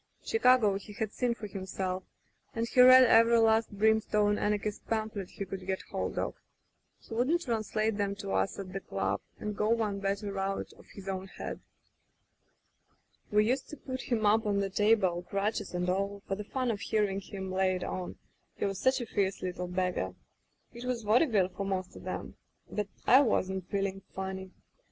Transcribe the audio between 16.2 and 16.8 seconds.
for the fun of